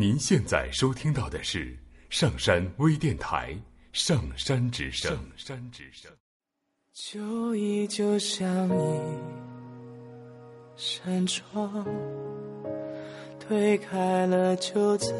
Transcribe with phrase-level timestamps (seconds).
[0.00, 1.76] 您现在收听到的是
[2.08, 3.52] 上山微电台
[3.92, 5.10] 《上山之声》。
[5.16, 6.08] 上山之声。
[6.92, 9.00] 旧忆就像一
[10.76, 11.84] 扇窗，
[13.40, 15.16] 推开了就再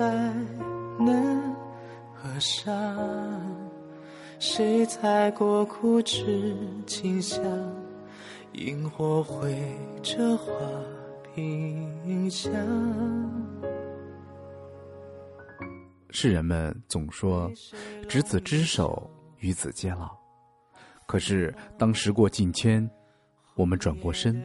[1.01, 1.57] 难
[2.15, 2.97] 合上。
[4.39, 6.57] 谁踩过枯枝
[6.87, 7.43] 清香？
[8.53, 9.61] 萤火绘
[10.05, 10.53] 着花
[11.35, 12.53] 屏香。
[16.11, 17.51] 世人们总说
[18.09, 20.17] “执子之手，与子偕老”，
[21.07, 22.89] 可是当时过境迁，
[23.55, 24.43] 我们转过身，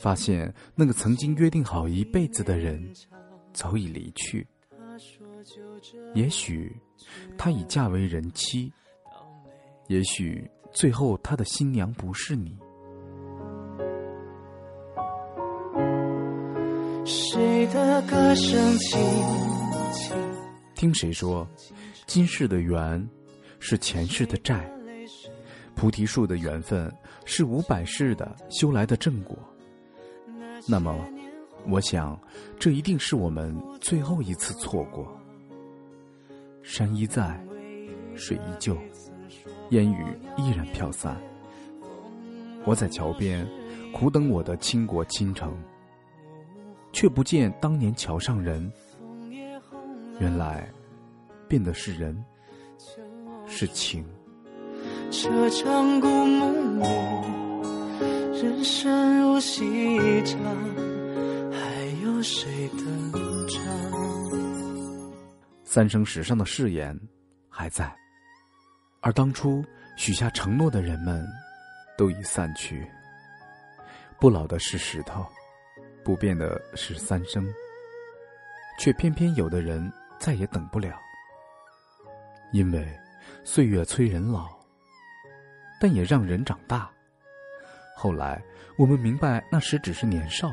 [0.00, 2.82] 发现那个曾经约定好一辈子的人
[3.52, 4.46] 早已离去。
[6.14, 6.74] 也许
[7.36, 8.72] 他已嫁为人妻。
[9.86, 12.58] 也许最后他的新娘不是你。
[17.04, 19.00] 谁的歌声轻
[19.94, 20.27] 轻？
[20.78, 21.44] 听谁说，
[22.06, 23.04] 今世的缘
[23.58, 24.70] 是前世的债，
[25.74, 26.88] 菩提树的缘分
[27.24, 29.36] 是五百世的修来的正果。
[30.68, 30.96] 那么，
[31.66, 32.16] 我想，
[32.60, 35.20] 这一定是我们最后一次错过。
[36.62, 37.44] 山依在，
[38.14, 38.78] 水依旧。
[39.70, 41.20] 烟雨依然飘散，
[42.64, 43.44] 我在桥边
[43.92, 45.60] 苦等我的倾国倾城，
[46.92, 48.72] 却不见当年桥上人。
[50.20, 50.68] 原来，
[51.46, 52.24] 变的是人，
[53.46, 54.04] 是情。
[55.12, 56.84] 这场故梦里，
[58.42, 59.64] 人生如戏
[60.24, 60.40] 场，
[61.52, 63.62] 还有谁登场？
[65.62, 66.98] 三生石上的誓言
[67.48, 67.94] 还在。
[69.00, 69.64] 而当初
[69.96, 71.24] 许下承诺的人们，
[71.96, 72.84] 都已散去。
[74.18, 75.24] 不老的是石头，
[76.04, 77.48] 不变的是三生。
[78.80, 80.98] 却偏偏有的人再也等不了，
[82.52, 82.98] 因为
[83.44, 84.48] 岁月催人老，
[85.80, 86.90] 但也让人长大。
[87.96, 88.42] 后来
[88.76, 90.52] 我们明白，那时只是年少，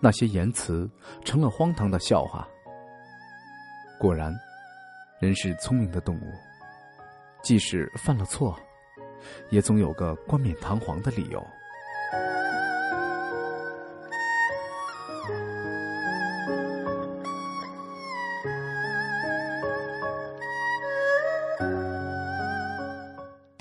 [0.00, 0.90] 那些言辞
[1.24, 2.48] 成了荒唐的笑话。
[3.98, 4.34] 果然，
[5.20, 6.32] 人是聪明的动物。
[7.42, 8.58] 即使犯了错，
[9.50, 11.44] 也总有个冠冕堂皇的理由。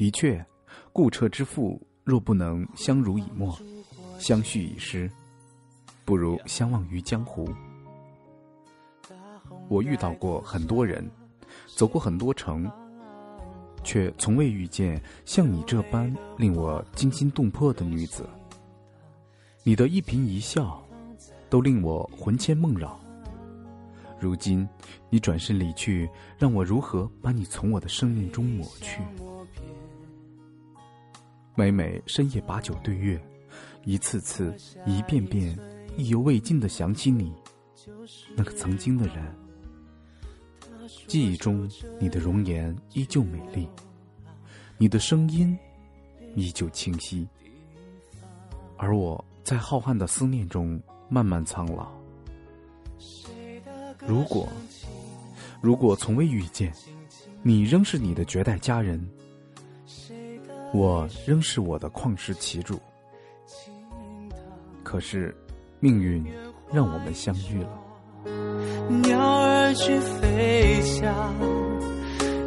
[0.01, 0.43] 的确，
[0.91, 3.55] 故彻之父若不能相濡以沫、
[4.17, 5.07] 相续以诗，
[6.03, 7.47] 不如相忘于江湖。
[9.69, 11.07] 我遇到过很多人，
[11.75, 12.67] 走过很多城。
[13.83, 18.27] 却从未遇见像你这般令我惊心动魄的女子。
[19.63, 20.83] 你的一颦一笑，
[21.47, 22.99] 都令我魂牵梦绕。
[24.19, 24.67] 如今
[25.11, 28.99] 你转身离去，让我如何把你从我的生命中抹去？
[31.55, 33.21] 每每深夜把酒对月，
[33.83, 35.57] 一次次、一遍遍、
[35.97, 37.33] 意犹未尽的想起你，
[38.35, 39.35] 那个曾经的人。
[41.07, 41.69] 记忆中，
[41.99, 43.67] 你的容颜依旧美丽，
[44.77, 45.57] 你的声音
[46.35, 47.27] 依旧清晰，
[48.77, 51.91] 而我在浩瀚的思念中慢慢苍老。
[54.07, 54.47] 如果，
[55.61, 56.73] 如果从未遇见，
[57.43, 59.05] 你仍是你的绝代佳人，
[60.73, 62.79] 我仍是我的旷世奇主。
[64.83, 65.35] 可是，
[65.79, 66.25] 命运
[66.71, 67.69] 让我们相遇了。
[69.03, 71.33] 鸟儿去飞翔，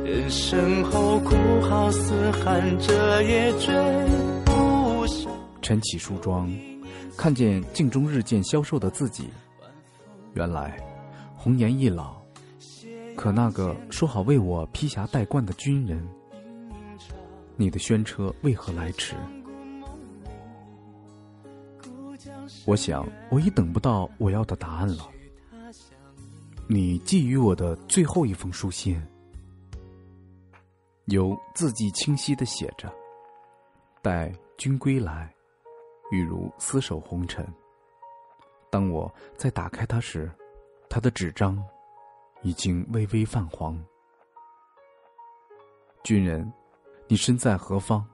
[0.04, 3.74] 人生后哭号嘶喊着也追
[4.44, 5.32] 不上。
[5.62, 6.50] 晨起梳妆，
[7.16, 9.30] 看见镜中日渐消瘦的自己，
[10.34, 10.76] 原来
[11.34, 12.16] 红颜易老。
[13.16, 16.06] 可那个说好为我披霞戴冠的军人，
[17.56, 19.14] 你的宣车为何来迟？
[22.66, 25.08] 我想，我已等不到我要的答案了。
[26.66, 29.00] 你寄予我的最后一封书信，
[31.06, 32.92] 有字迹清晰的写着
[34.02, 35.32] ：“待君归来，
[36.10, 37.46] 欲如厮守红尘。”
[38.70, 40.30] 当我再打开它时，
[40.88, 41.62] 它的纸张
[42.42, 43.78] 已经微微泛黄。
[46.02, 46.50] 军人，
[47.06, 48.04] 你身在何方？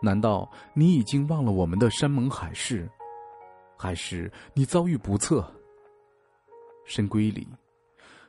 [0.00, 2.88] 难道你已经忘了我们的山盟海誓，
[3.76, 5.44] 还是你遭遇不测？
[6.84, 7.48] 深闺里，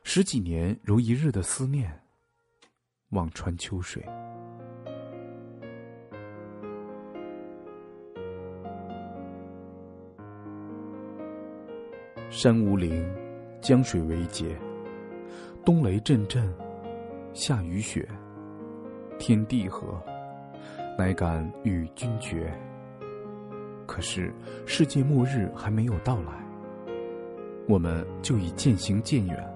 [0.02, 2.02] 十几年如一日的思念，
[3.10, 4.04] 望穿秋水。
[12.30, 13.06] 山无陵，
[13.60, 14.58] 江水为竭，
[15.64, 16.52] 冬雷阵阵，
[17.32, 18.08] 夏雨雪，
[19.18, 20.00] 天地合，
[20.98, 22.52] 乃敢与君绝。
[23.86, 24.32] 可是
[24.66, 26.32] 世界末日还没有到来，
[27.68, 29.54] 我们就已渐行渐远，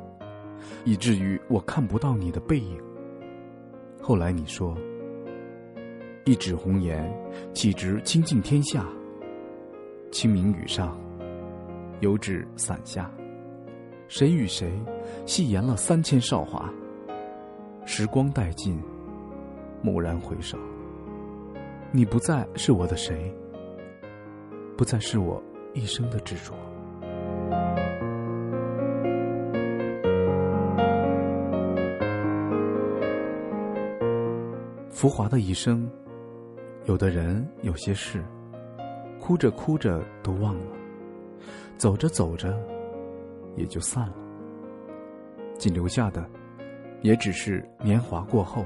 [0.85, 2.81] 以至于我看不到你的背影。
[4.01, 4.77] 后来你说
[6.25, 7.13] ：“一纸红颜，
[7.53, 8.87] 岂值倾尽天下？
[10.11, 10.99] 清明雨上，
[12.01, 13.11] 油纸伞下。
[14.09, 14.73] 谁与谁
[15.27, 16.73] 戏言了三千韶华？
[17.85, 18.81] 时光殆尽，
[19.83, 20.59] 蓦然回首，
[21.93, 23.35] 你不再是我的谁。”
[24.77, 25.43] 不再是我
[25.75, 26.55] 一生的执着。
[34.89, 35.87] 浮华的一生，
[36.87, 38.25] 有的人，有些事，
[39.21, 40.73] 哭着哭着都忘了，
[41.77, 42.59] 走着走着，
[43.57, 44.15] 也就散了。
[45.59, 46.27] 仅留下的，
[47.03, 48.65] 也只是年华过后，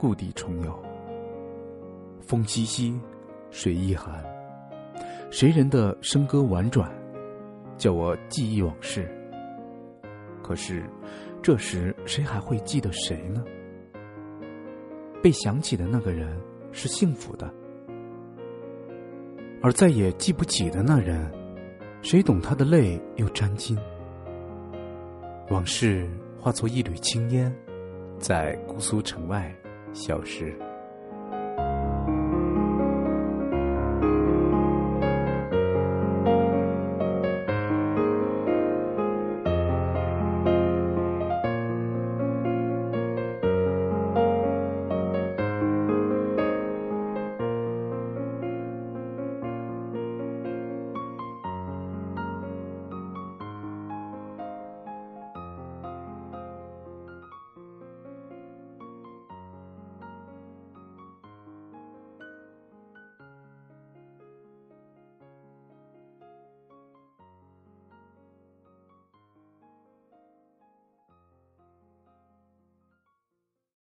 [0.00, 0.82] 故地重游。
[2.22, 2.98] 风淅淅，
[3.50, 4.24] 水亦寒。
[5.30, 6.90] 谁人的笙歌婉转，
[7.76, 9.06] 叫我记忆往事。
[10.42, 10.82] 可是，
[11.42, 13.44] 这时谁还会记得谁呢？
[15.22, 16.40] 被想起的那个人
[16.72, 17.52] 是幸福的，
[19.62, 21.30] 而再也记不起的那人，
[22.00, 23.78] 谁懂他的泪又沾襟？
[25.50, 26.08] 往事
[26.38, 27.54] 化作一缕青烟，
[28.18, 29.54] 在姑苏城外
[29.92, 30.69] 消失。